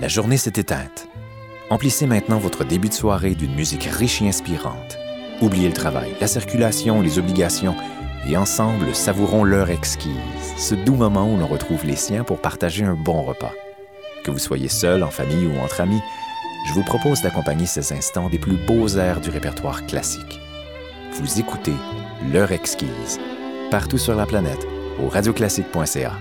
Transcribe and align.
La 0.00 0.06
journée 0.06 0.36
s'est 0.36 0.52
éteinte. 0.54 1.08
Emplissez 1.70 2.06
maintenant 2.06 2.38
votre 2.38 2.62
début 2.62 2.88
de 2.88 2.94
soirée 2.94 3.34
d'une 3.34 3.54
musique 3.56 3.82
riche 3.82 4.22
et 4.22 4.28
inspirante. 4.28 4.96
Oubliez 5.40 5.66
le 5.66 5.74
travail, 5.74 6.14
la 6.20 6.28
circulation, 6.28 7.02
les 7.02 7.18
obligations, 7.18 7.74
et 8.28 8.36
ensemble 8.36 8.94
savourons 8.94 9.42
l'heure 9.42 9.70
exquise, 9.70 10.14
ce 10.56 10.76
doux 10.76 10.94
moment 10.94 11.32
où 11.32 11.36
l'on 11.36 11.48
retrouve 11.48 11.84
les 11.84 11.96
siens 11.96 12.22
pour 12.22 12.40
partager 12.40 12.84
un 12.84 12.94
bon 12.94 13.22
repas. 13.22 13.52
Que 14.22 14.30
vous 14.30 14.38
soyez 14.38 14.68
seul, 14.68 15.02
en 15.02 15.10
famille 15.10 15.48
ou 15.48 15.58
entre 15.58 15.80
amis, 15.80 16.02
je 16.68 16.74
vous 16.74 16.84
propose 16.84 17.20
d'accompagner 17.22 17.66
ces 17.66 17.92
instants 17.92 18.28
des 18.28 18.38
plus 18.38 18.56
beaux 18.56 18.88
airs 18.98 19.20
du 19.20 19.30
répertoire 19.30 19.84
classique. 19.86 20.38
Vous 21.14 21.40
écoutez 21.40 21.74
L'heure 22.32 22.52
exquise, 22.52 23.18
partout 23.70 23.98
sur 23.98 24.14
la 24.14 24.26
planète, 24.26 24.64
au 25.02 25.08
radioclassique.ca. 25.08 26.12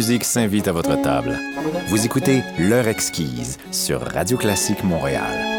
musique 0.00 0.24
s'invite 0.24 0.66
à 0.66 0.72
votre 0.72 0.98
table. 1.02 1.38
Vous 1.88 2.06
écoutez 2.06 2.42
L'heure 2.58 2.88
exquise 2.88 3.58
sur 3.70 4.00
Radio 4.00 4.38
Classique 4.38 4.82
Montréal. 4.82 5.49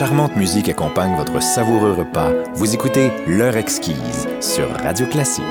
Charmante 0.00 0.34
musique 0.34 0.70
accompagne 0.70 1.14
votre 1.14 1.42
savoureux 1.42 1.92
repas. 1.92 2.30
Vous 2.54 2.72
écoutez 2.72 3.10
L'heure 3.26 3.58
exquise 3.58 4.28
sur 4.40 4.66
Radio 4.82 5.06
Classique. 5.06 5.44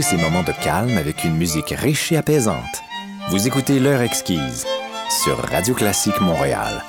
Ces 0.00 0.16
moments 0.16 0.44
de 0.44 0.52
calme 0.52 0.96
avec 0.96 1.24
une 1.24 1.36
musique 1.36 1.74
riche 1.76 2.12
et 2.12 2.16
apaisante. 2.16 2.82
Vous 3.30 3.48
écoutez 3.48 3.80
L'heure 3.80 4.00
exquise 4.00 4.64
sur 5.24 5.36
Radio 5.38 5.74
Classique 5.74 6.20
Montréal. 6.20 6.84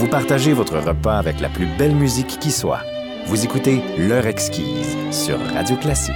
Vous 0.00 0.08
partagez 0.08 0.54
votre 0.54 0.78
repas 0.78 1.18
avec 1.18 1.40
la 1.40 1.50
plus 1.50 1.66
belle 1.76 1.94
musique 1.94 2.38
qui 2.40 2.50
soit. 2.50 2.80
Vous 3.26 3.44
écoutez 3.44 3.82
L'heure 3.98 4.26
exquise 4.26 4.96
sur 5.10 5.38
Radio 5.38 5.76
Classique. 5.76 6.14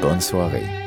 Bonne 0.00 0.20
soirée. 0.20 0.85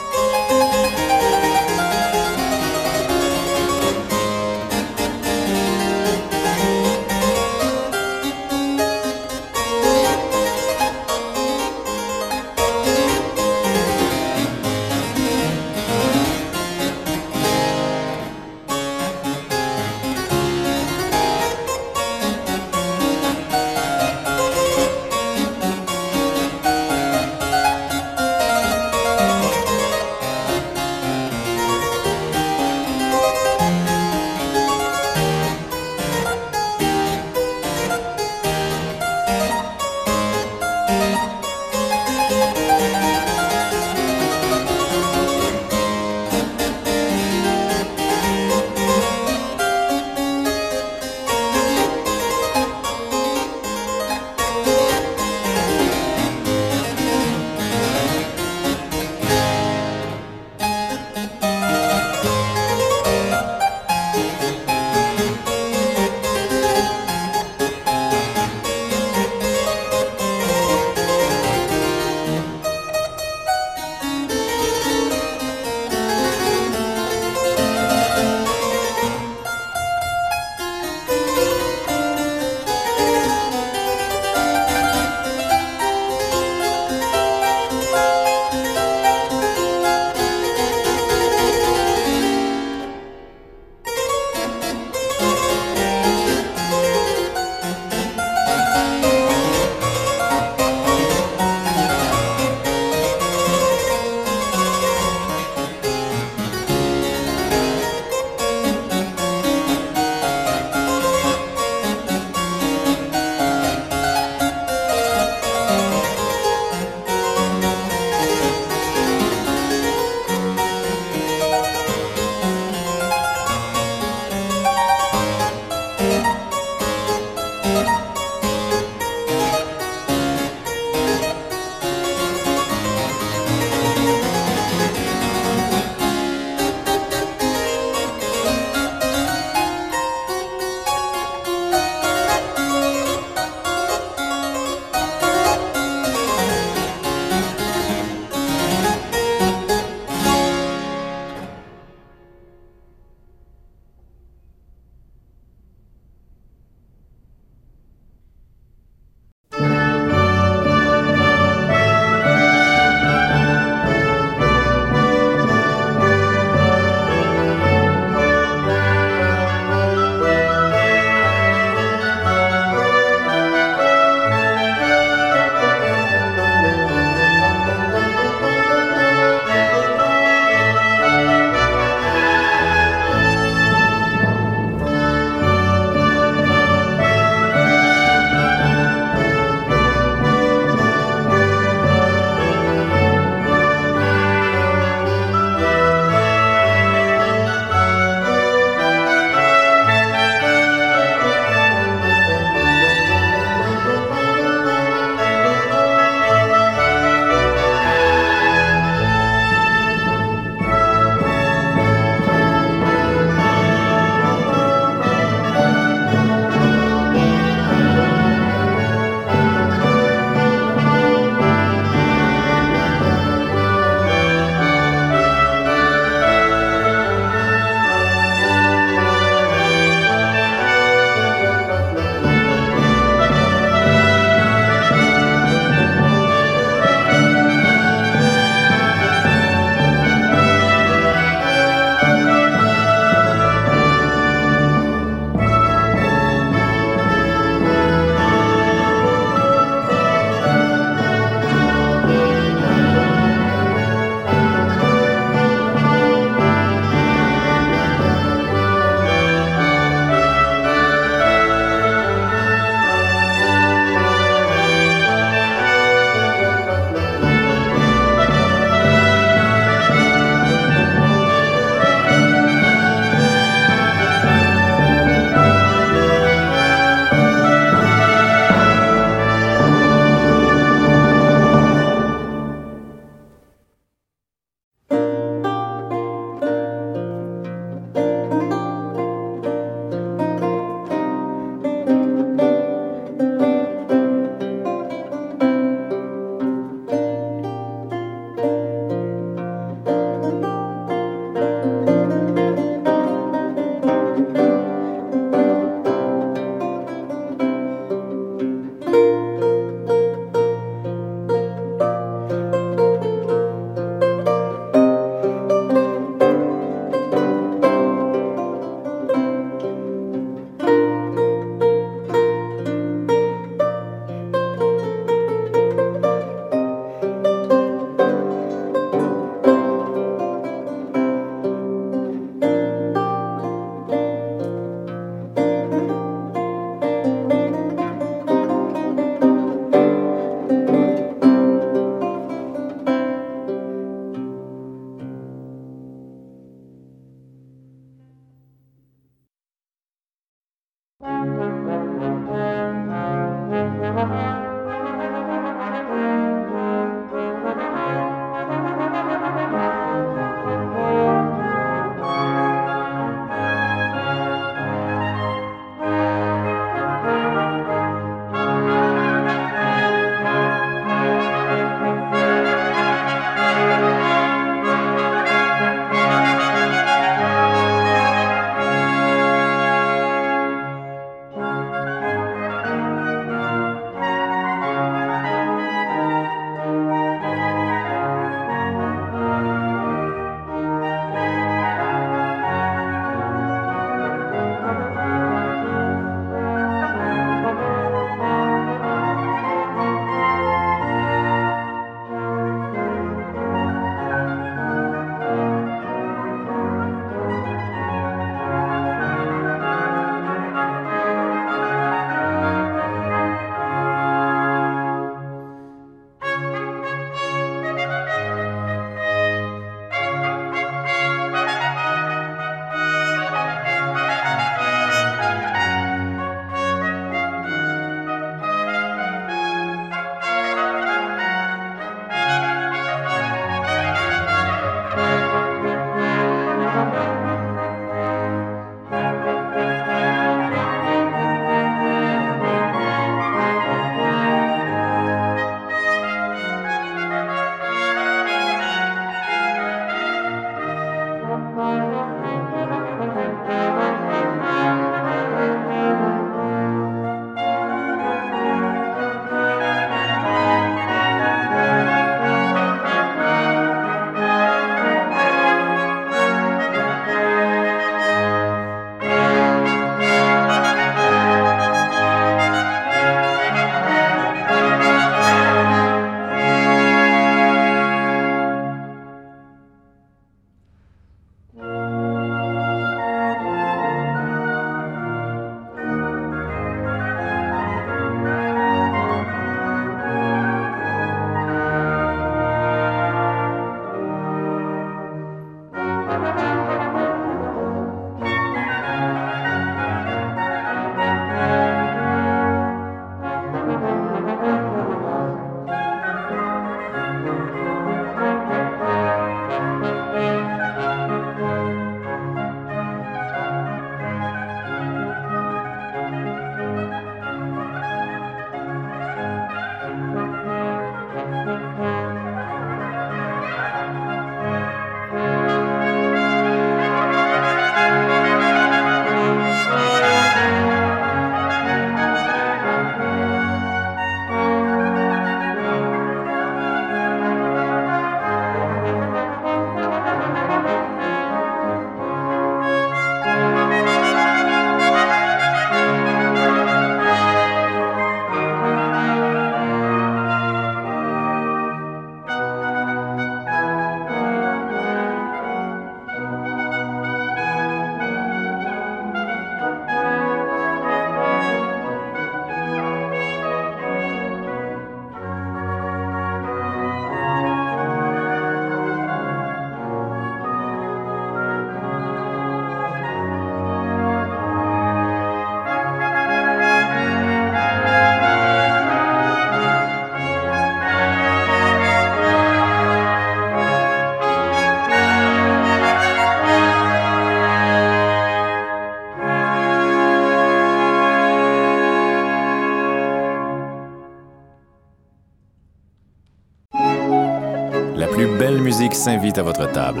S'invite 599.02 599.36
à 599.38 599.42
votre 599.42 599.68
table. 599.72 600.00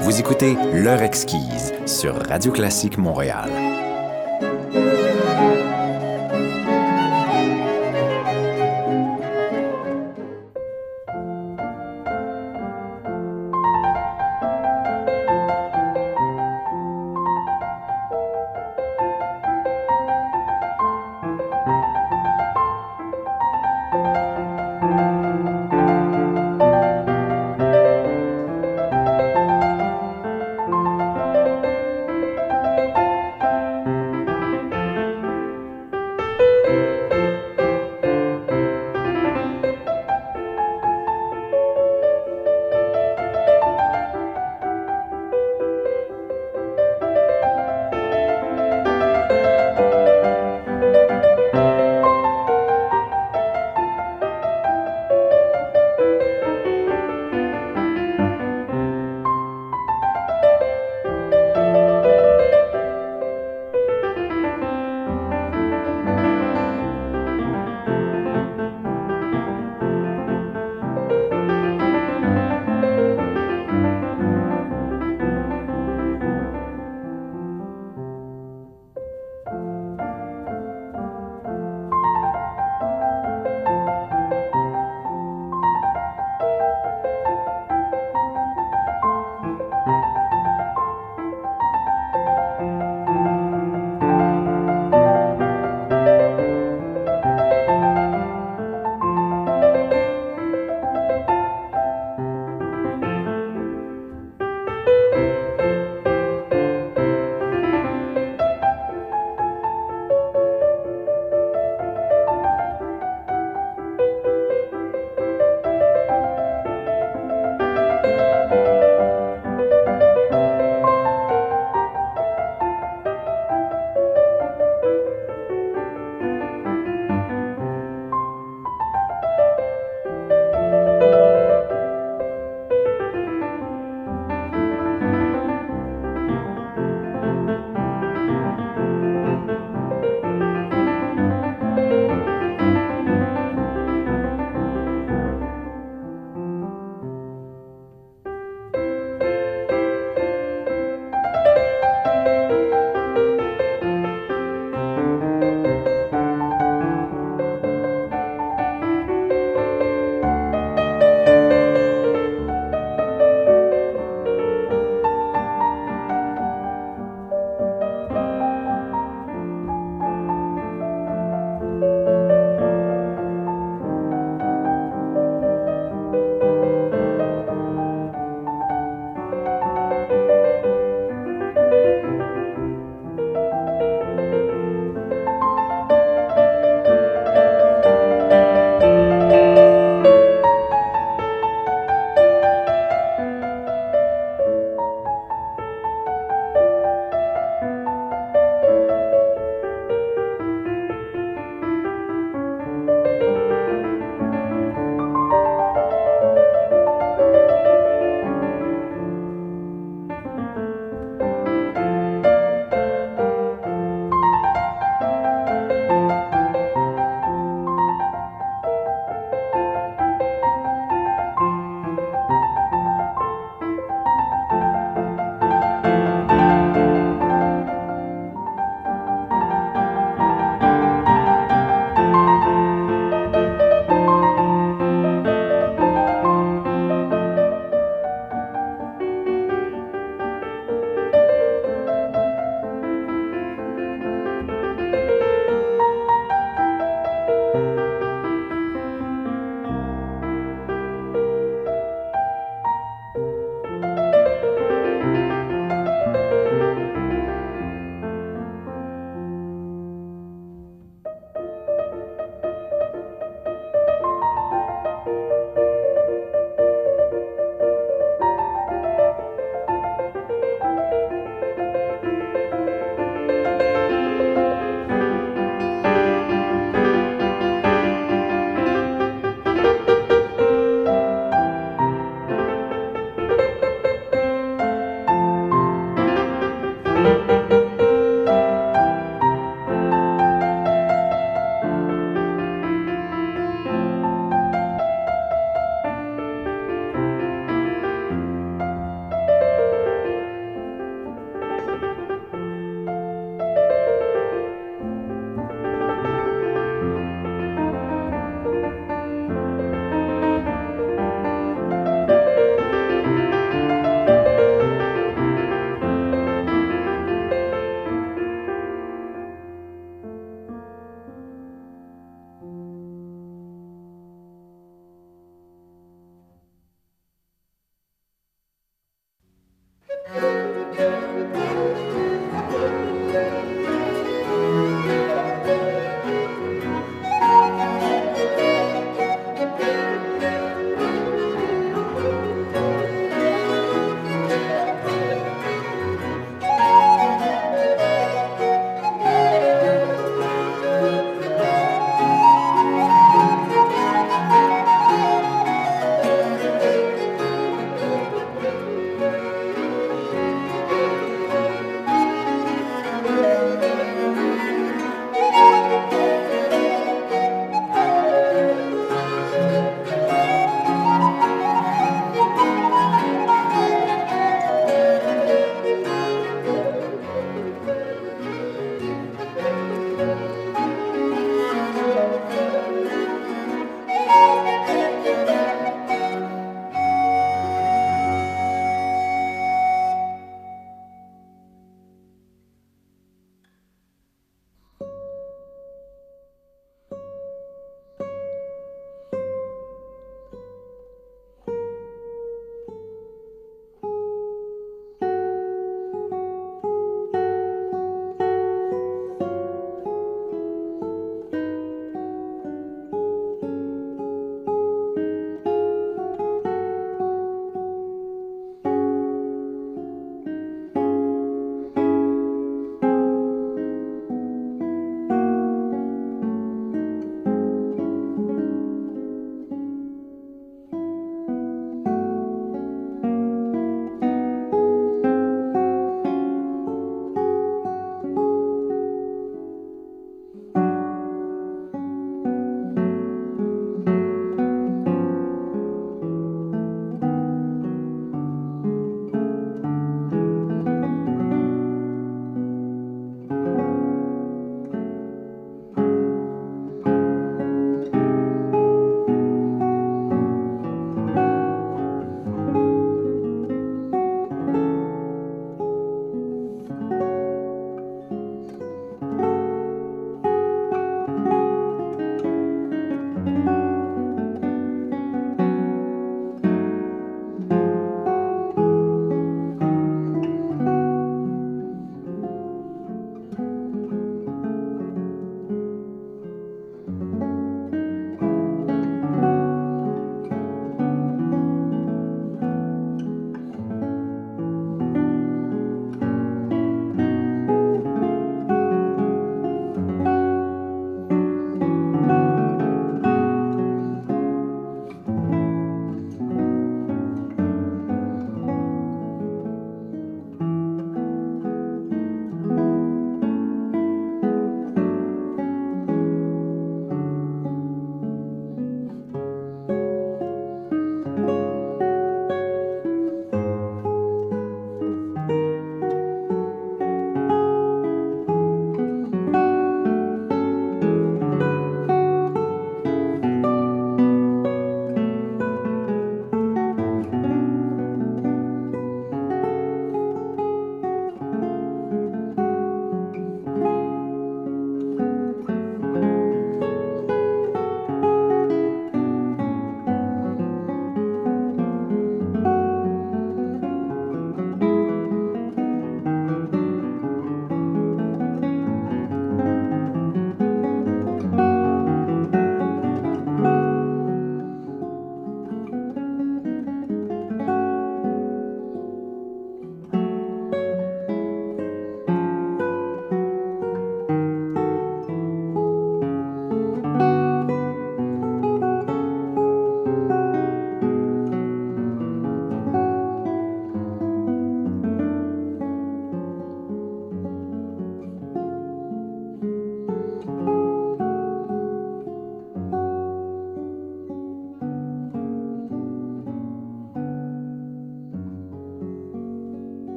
Vous 0.00 0.18
écoutez 0.18 0.56
L'heure 0.72 1.02
exquise 1.02 1.74
sur 1.84 2.14
Radio 2.26 2.50
Classique 2.50 2.96
Montréal. 2.96 3.69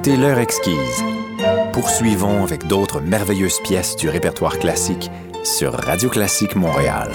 Écoutez 0.00 0.16
L'heure 0.16 0.38
exquise. 0.38 1.04
Poursuivons 1.74 2.42
avec 2.42 2.66
d'autres 2.66 3.02
merveilleuses 3.02 3.60
pièces 3.60 3.96
du 3.96 4.08
répertoire 4.08 4.58
classique 4.58 5.10
sur 5.44 5.74
Radio 5.74 6.08
Classique 6.08 6.56
Montréal. 6.56 7.12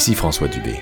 Ici 0.00 0.14
François 0.14 0.48
Dubé. 0.48 0.80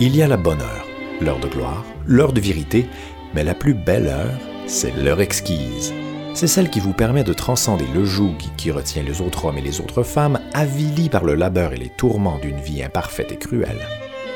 Il 0.00 0.16
y 0.16 0.22
a 0.22 0.26
la 0.26 0.36
bonne 0.36 0.60
heure, 0.60 0.88
l'heure 1.20 1.38
de 1.38 1.46
gloire, 1.46 1.84
l'heure 2.04 2.32
de 2.32 2.40
vérité, 2.40 2.88
mais 3.32 3.44
la 3.44 3.54
plus 3.54 3.74
belle 3.74 4.08
heure, 4.08 4.40
c'est 4.66 4.90
l'heure 4.96 5.20
exquise. 5.20 5.94
C'est 6.34 6.48
celle 6.48 6.68
qui 6.68 6.80
vous 6.80 6.92
permet 6.92 7.22
de 7.22 7.32
transcender 7.32 7.84
le 7.94 8.04
joug 8.04 8.34
qui 8.56 8.72
retient 8.72 9.04
les 9.04 9.20
autres 9.20 9.44
hommes 9.44 9.58
et 9.58 9.62
les 9.62 9.80
autres 9.80 10.02
femmes, 10.02 10.40
avilis 10.52 11.08
par 11.08 11.22
le 11.22 11.36
labeur 11.36 11.74
et 11.74 11.76
les 11.76 11.90
tourments 11.90 12.40
d'une 12.40 12.58
vie 12.58 12.82
imparfaite 12.82 13.30
et 13.30 13.36
cruelle. 13.36 13.86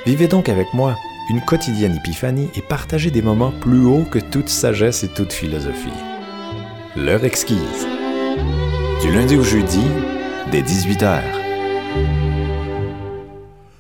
Vivez 0.07 0.29
donc 0.29 0.49
avec 0.49 0.73
moi 0.75 0.95
une 1.29 1.41
quotidienne 1.41 1.97
épiphanie 1.97 2.51
et 2.55 2.63
partagez 2.63 3.11
des 3.11 3.23
moments 3.23 3.51
plus 3.61 3.85
hauts 3.85 4.07
que 4.09 4.21
toute 4.21 4.49
sagesse 4.49 5.03
et 5.03 5.09
toute 5.09 5.33
philosophie. 5.33 5.91
L'heure 6.95 7.25
exquise. 7.25 7.89
Du 9.03 9.13
lundi 9.13 9.37
au 9.37 9.43
jeudi, 9.43 9.83
dès 10.53 10.63
18h. 10.63 11.40